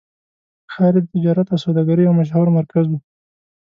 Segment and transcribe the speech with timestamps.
[0.73, 2.93] ښار یې د تجارت او سوداګرۍ یو مشهور مرکز و.